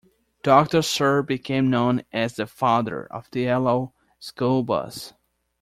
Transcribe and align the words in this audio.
Doctor 0.41 0.81
Cyr 0.81 1.21
became 1.21 1.69
known 1.69 2.01
as 2.11 2.33
the 2.37 2.47
Father 2.47 3.05
of 3.13 3.29
the 3.29 3.41
Yellow 3.41 3.93
School 4.17 4.63
Bus. 4.63 5.13